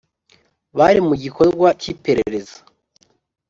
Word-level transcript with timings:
bari 0.77 0.99
mugikorwa 1.07 1.67
k’ 1.79 1.81
iperereza 1.93 2.57